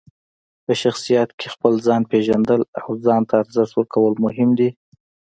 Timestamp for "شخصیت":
0.81-1.29